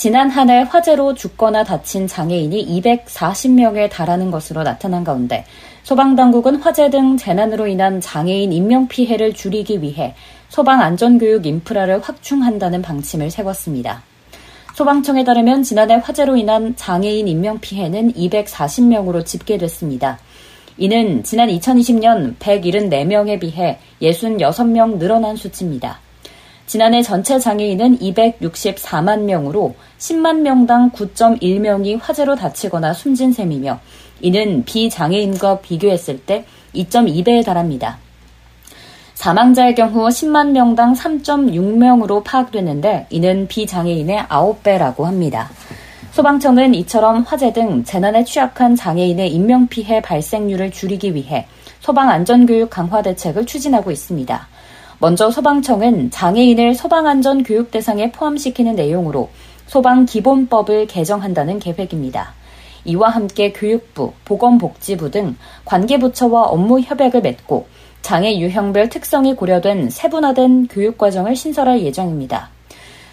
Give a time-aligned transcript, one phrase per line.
[0.00, 5.44] 지난 한 해 화재로 죽거나 다친 장애인이 240명에 달하는 것으로 나타난 가운데
[5.82, 10.14] 소방당국은 화재 등 재난으로 인한 장애인 인명피해를 줄이기 위해
[10.48, 14.02] 소방안전교육 인프라를 확충한다는 방침을 세웠습니다.
[14.74, 20.18] 소방청에 따르면 지난해 화재로 인한 장애인 인명피해는 240명으로 집계됐습니다.
[20.78, 26.00] 이는 지난 2020년 174명에 비해 66명 늘어난 수치입니다.
[26.70, 33.80] 지난해 전체 장애인은 264만 명으로 10만 명당 9.1명이 화재로 다치거나 숨진 셈이며
[34.20, 36.44] 이는 비장애인과 비교했을 때
[36.76, 37.98] 2.2배에 달합니다.
[39.14, 45.50] 사망자의 경우 10만 명당 3.6명으로 파악됐는데 이는 비장애인의 9배라고 합니다.
[46.12, 51.48] 소방청은 이처럼 화재 등 재난에 취약한 장애인의 인명피해 발생률을 줄이기 위해
[51.80, 54.46] 소방안전교육 강화 대책을 추진하고 있습니다.
[55.02, 59.30] 먼저 소방청은 장애인을 소방안전 교육 대상에 포함시키는 내용으로
[59.66, 62.34] 소방기본법을 개정한다는 계획입니다.
[62.84, 67.66] 이와 함께 교육부, 보건복지부 등 관계부처와 업무 협약을 맺고
[68.02, 72.50] 장애 유형별 특성이 고려된 세분화된 교육과정을 신설할 예정입니다.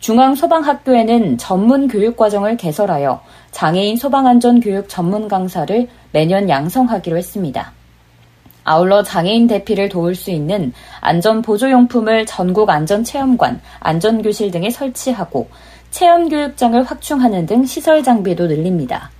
[0.00, 3.22] 중앙소방학교에는 전문 교육과정을 개설하여
[3.52, 7.79] 장애인 소방안전 교육 전문 강사를 매년 양성하기로 했습니다.
[8.64, 15.48] 아울러 장애인 대피를 도울 수 있는 안전보조용품을 전국 안전체험관, 안전교실 등에 설치하고
[15.90, 19.10] 체험교육장을 확충하는 등 시설 장비도 늘립니다.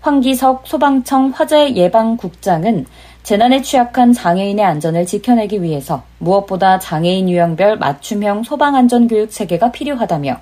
[0.00, 2.84] 황기석 소방청 화재 예방국장은
[3.22, 10.36] 재난에 취약한 장애인의 안전을 지켜내기 위해서 무엇보다 장애인 유형별 맞춤형 소방안전교육 체계가 필요하다며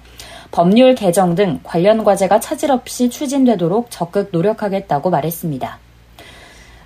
[0.51, 5.79] 법률 개정 등 관련 과제가 차질 없이 추진되도록 적극 노력하겠다고 말했습니다.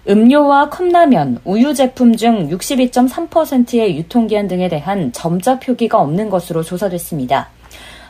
[0.09, 7.49] 음료와 컵라면, 우유 제품 중 62.3%의 유통기한 등에 대한 점자 표기가 없는 것으로 조사됐습니다.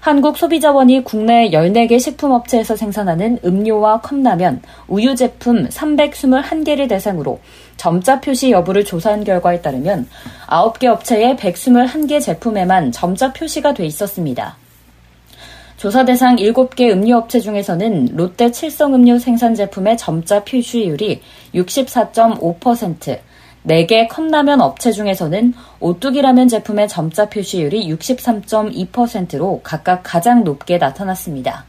[0.00, 7.40] 한국소비자원이 국내 14개 식품업체에서 생산하는 음료와 컵라면, 우유 제품 321개를 대상으로
[7.78, 10.06] 점자 표시 여부를 조사한 결과에 따르면
[10.48, 14.58] 9개 업체의 121개 제품에만 점자 표시가 돼 있었습니다.
[15.86, 21.22] 조사 대상 7개 음료업체 중에서는 롯데 칠성음료 생산 제품의 점자 표시율이
[21.54, 23.20] 64.5%,
[23.64, 31.66] 4개 컵라면 업체 중에서는 오뚜기 라면 제품의 점자 표시율이 63.2%로 각각 가장 높게 나타났습니다.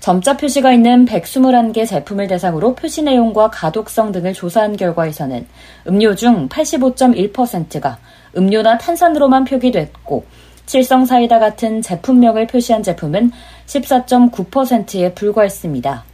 [0.00, 5.46] 점자 표시가 있는 121개 제품을 대상으로 표시 내용과 가독성 등을 조사한 결과에서는
[5.86, 7.98] 음료 중 85.1%가
[8.36, 10.24] 음료나 탄산으로만 표기됐고
[10.66, 13.30] 칠성 사이다 같은 제품명을 표시한 제품은
[13.66, 16.04] 14.9%에 불과했습니다.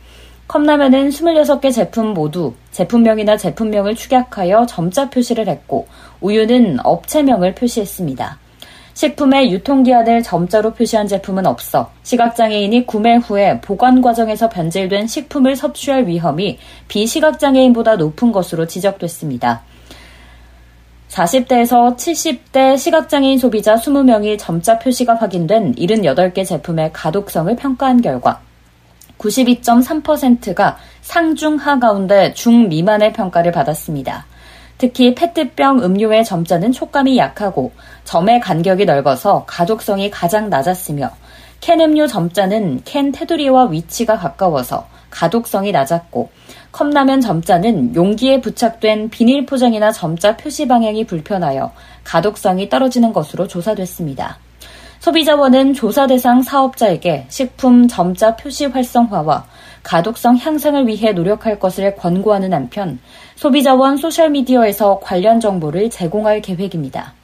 [0.49, 5.87] 컵라면은 26개 제품 모두 제품명이나 제품명을 축약하여 점자 표시를 했고
[6.21, 8.39] 우유는 업체명을 표시했습니다.
[8.95, 16.59] 식품의 유통기한을 점자로 표시한 제품은 없어 시각장애인이 구매 후에 보관 과정에서 변질된 식품을 섭취할 위험이
[16.89, 19.63] 비시각장애인보다 높은 것으로 지적됐습니다.
[21.11, 28.41] 40대에서 70대 시각장애인 소비자 20명이 점자 표시가 확인된 78개 제품의 가독성을 평가한 결과
[29.19, 34.25] 92.3%가 상중하 가운데 중미만의 평가를 받았습니다.
[34.79, 37.73] 특히 페트병 음료의 점자는 촉감이 약하고
[38.05, 41.11] 점의 간격이 넓어서 가독성이 가장 낮았으며
[41.61, 46.31] 캔 음료 점자는 캔 테두리와 위치가 가까워서 가독성이 낮았고
[46.73, 51.73] 컵라면 점자는 용기에 부착된 비닐 포장이나 점자 표시 방향이 불편하여
[52.05, 54.39] 가독성이 떨어지는 것으로 조사됐습니다.
[55.01, 59.47] 소비자원은 조사 대상 사업자에게 식품 점자 표시 활성화와
[59.83, 62.99] 가독성 향상을 위해 노력할 것을 권고하는 한편
[63.35, 67.15] 소비자원 소셜미디어에서 관련 정보를 제공할 계획입니다.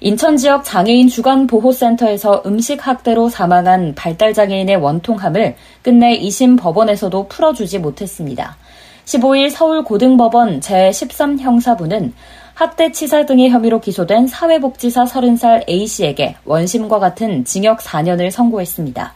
[0.00, 8.56] 인천 지역 장애인 주간보호센터에서 음식 학대로 사망한 발달장애인의 원통함을 끝내 2심 법원에서도 풀어주지 못했습니다.
[9.04, 12.12] 15일 서울고등법원 제13형사부는
[12.54, 19.14] 학대 치사 등의 혐의로 기소된 사회복지사 30살 A씨에게 원심과 같은 징역 4년을 선고했습니다.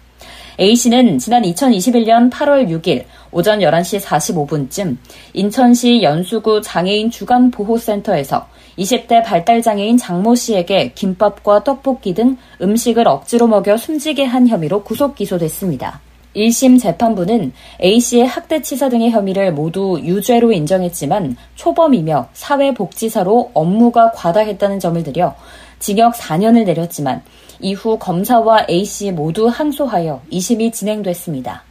[0.58, 4.96] A씨는 지난 2021년 8월 6일 오전 11시 45분쯤
[5.32, 8.46] 인천시 연수구 장애인 주간보호센터에서
[8.78, 16.00] 20대 발달장애인 장모 씨에게 김밥과 떡볶이 등 음식을 억지로 먹여 숨지게 한 혐의로 구속 기소됐습니다.
[16.34, 17.52] 1심 재판부는
[17.82, 25.34] A씨의 학대치사 등의 혐의를 모두 유죄로 인정했지만 초범이며 사회복지사로 업무가 과다했다는 점을 들여
[25.78, 27.22] 징역 4년을 내렸지만
[27.60, 31.64] 이후 검사와 A씨 모두 항소하여 2심이 진행됐습니다.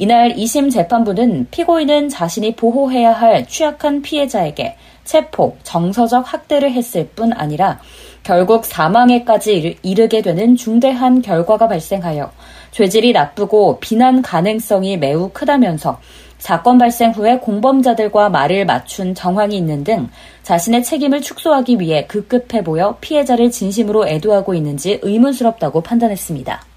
[0.00, 7.80] 이날 2심 재판부는 피고인은 자신이 보호해야 할 취약한 피해자에게 체포, 정서적 학대를 했을 뿐 아니라
[8.22, 12.30] 결국 사망에까지 이르게 되는 중대한 결과가 발생하여
[12.70, 15.98] 죄질이 나쁘고 비난 가능성이 매우 크다면서
[16.38, 20.08] 사건 발생 후에 공범자들과 말을 맞춘 정황이 있는 등
[20.44, 26.67] 자신의 책임을 축소하기 위해 급급해 보여 피해자를 진심으로 애도하고 있는지 의문스럽다고 판단했습니다.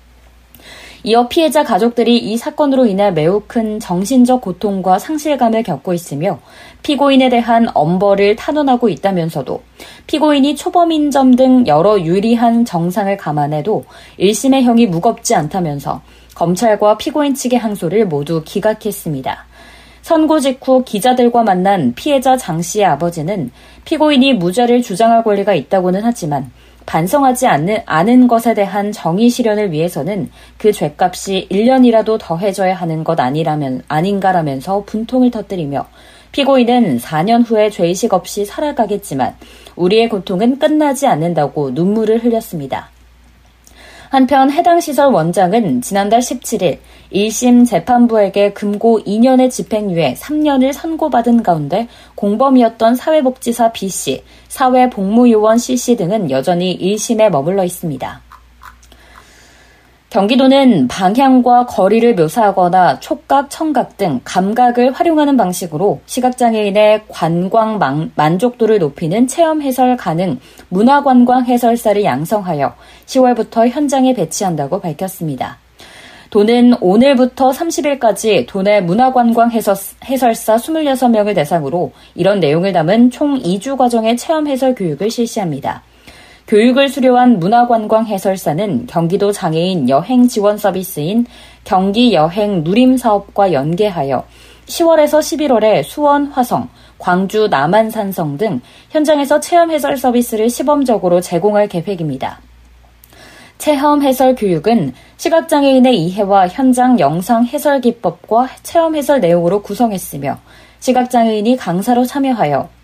[1.04, 6.40] 이어 피해자 가족들이 이 사건으로 인해 매우 큰 정신적 고통과 상실감을 겪고 있으며
[6.84, 9.64] 피고인에 대한 엄벌을 탄원하고 있다면서도
[10.06, 13.86] 피고인이 초범인 점 등 여러 유리한 정상을 감안해도
[14.20, 16.02] 1심의 형이 무겁지 않다면서
[16.36, 19.46] 검찰과 피고인 측의 항소를 모두 기각했습니다.
[20.02, 23.52] 선고 직후 기자들과 만난 피해자 장 씨의 아버지는
[23.86, 26.52] 피고인이 무죄를 주장할 권리가 있다고는 하지만
[26.92, 33.82] 반성하지 않는, 않은 것에 대한 정의 실현을 위해서는 그 죄값이 1년이라도 더해져야 하는 것 아니라면,
[33.88, 35.88] 아닌가라면서 분통을 터뜨리며
[36.34, 39.38] 피고인은 4년 후에 죄의식 없이 살아가겠지만
[39.78, 42.91] 우리의 고통은 끝나지 않는다고 눈물을 흘렸습니다.
[44.12, 46.80] 한편 해당 시설 원장은 지난달 17일
[47.14, 56.78] 1심 재판부에게 금고 2년의 집행유예 3년을 선고받은 가운데 공범이었던 사회복지사 B씨, 사회복무요원 C씨 등은 여전히
[56.78, 58.31] 1심에 머물러 있습니다.
[60.12, 69.62] 경기도는 방향과 거리를 묘사하거나 촉각, 청각 등 감각을 활용하는 방식으로 시각장애인의 관광 만족도를 높이는 체험
[69.62, 70.38] 해설 가능
[70.68, 72.74] 문화관광 해설사를 양성하여
[73.06, 75.60] 10월부터 현장에 배치한다고 밝혔습니다.
[76.30, 84.46] 도는 오늘부터 30일까지 도내 문화관광 해설사 26명을 대상으로 이런 내용을 담은 총 2주 과정의 체험
[84.48, 85.84] 해설 교육을 실시합니다.
[86.52, 91.26] 교육을 수료한 문화관광 해설사는 경기도 장애인 여행 지원 서비스인
[91.64, 94.26] 경기 여행 누림 사업과 연계하여
[94.66, 96.68] 10월에서 11월에 수원, 화성,
[97.00, 98.60] 광주, 남한 산성 등
[98.90, 102.42] 현장에서 체험 해설 서비스를 시범적으로 제공할 계획입니다.
[103.58, 110.38] 체험 해설 교육은 시각장애인의 이해와 현장 영상 해설 기법과 체험 해설 내용으로 구성했으며
[110.82, 112.81] 시각장애인이 강사로 참여하여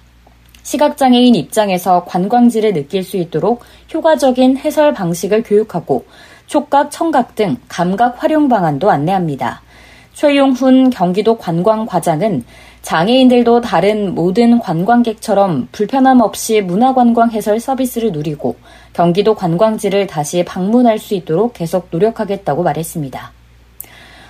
[0.67, 6.03] 시각장애인 입장에서 관광지를 느낄 수 있도록 효과적인 해설 방식을 교육하고
[6.45, 9.61] 촉각, 청각 등 감각 활용 방안도 안내합니다.
[10.13, 12.43] 최용훈 경기도 관광과장은
[12.81, 18.57] 장애인들도 다른 모든 관광객처럼 불편함 없이 문화관광 해설 서비스를 누리고
[18.91, 23.31] 경기도 관광지를 다시 방문할 수 있도록 계속 노력하겠다고 말했습니다.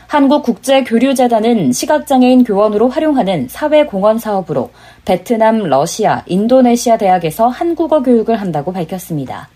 [0.08, 4.70] 한국국제교류재단은 시각장애인 교원으로 활용하는 사회공헌 사업으로
[5.04, 9.50] 베트남, 러시아, 인도네시아 대학에서 한국어 교육을 한다고 밝혔습니다.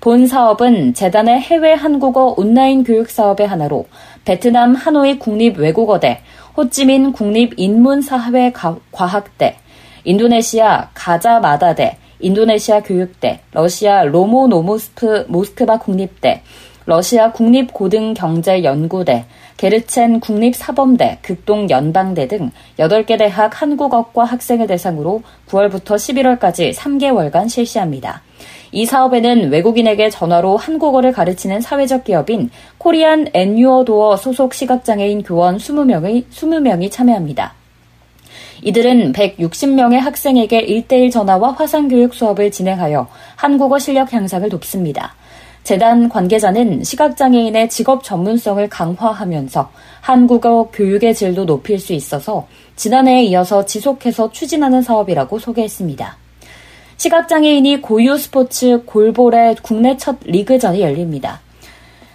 [0.00, 3.84] 본 사업은 재단의 해외 한국어 온라인 교육 사업의 하나로
[4.24, 6.22] 베트남 하노이 국립외국어대,
[6.56, 9.58] 호찌민 국립인문사회과학대,
[10.04, 16.42] 인도네시아 가자마다대, 인도네시아 교육대, 러시아 로모노모스프 모스크바 국립대,
[16.90, 19.24] 러시아 국립고등경제연구대,
[19.58, 22.50] 게르첸 국립사범대, 극동연방대 등
[22.80, 28.22] 8개 대학 한국어과 학생을 대상으로 9월부터 11월까지 3개월간 실시합니다.
[28.72, 36.90] 이 사업에는 외국인에게 전화로 한국어를 가르치는 사회적 기업인 코리안 엔유어도어 소속 시각장애인 교원 20명의, 20명이
[36.90, 37.54] 참여합니다.
[38.62, 43.06] 이들은 160명의 학생에게 1대1 전화와 화상교육 수업을 진행하여
[43.36, 45.14] 한국어 실력 향상을 돕습니다.
[45.62, 54.30] 재단 관계자는 시각장애인의 직업 전문성을 강화하면서 한국어 교육의 질도 높일 수 있어서 지난해에 이어서 지속해서
[54.30, 56.16] 추진하는 사업이라고 소개했습니다.
[56.96, 61.40] 시각장애인이 고유 스포츠 골볼의 국내 첫 리그전이 열립니다.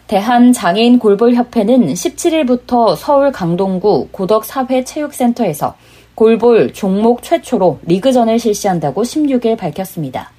[0.07, 5.75] 대한장애인 골볼협회는 17일부터 서울 강동구 고덕사회체육센터에서
[6.13, 10.34] 골볼 종목 최초로 리그전을 실시한다고 16일 밝혔습니다.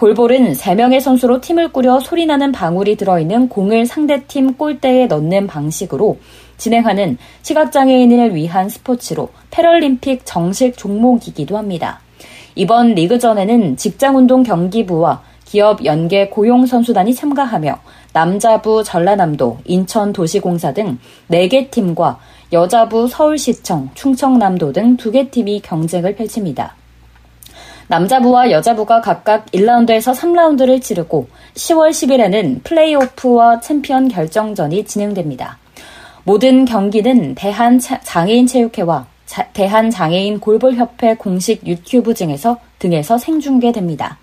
[0.00, 6.16] 골볼은 3명의 선수로 팀을 꾸려 소리나는 방울이 들어있는 공을 상대팀 골대에 넣는 방식으로
[6.56, 12.00] 진행하는 시각장애인을 위한 스포츠로 패럴림픽 정식 종목이기도 합니다.
[12.54, 17.78] 이번 리그전에는 직장운동 경기부와 기업 연계 고용 선수단이 참가하며
[18.14, 20.98] 남자부 전라남도, 인천도시공사 등
[21.30, 22.18] 4개 팀과
[22.54, 26.79] 여자부 서울시청, 충청남도 등 2개 팀이 경쟁을 펼칩니다.
[27.90, 35.58] 남자부와 여자부가 각각 1라운드에서 3라운드를 치르고 10월 10일에는 플레이오프와 챔피언 결정전이 진행됩니다.
[36.22, 39.06] 모든 경기는 대한장애인체육회와
[39.54, 44.18] 대한장애인 골볼협회 공식 유튜브 등에서, 등에서 생중계됩니다.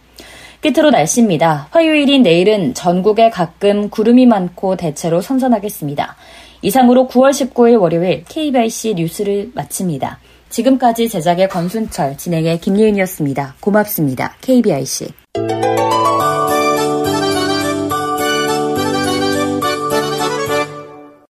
[0.62, 1.68] 끝으로 날씨입니다.
[1.72, 6.16] 화요일인 내일은 전국에 가끔 구름이 많고 대체로 선선하겠습니다.
[6.62, 10.20] 이상으로 9월 19일 월요일 KBIC 뉴스를 마칩니다.
[10.50, 13.56] 지금까지 제작의 권순철, 진행의 김예은이었습니다.
[13.60, 14.36] 고맙습니다.
[14.42, 15.08] KBIC.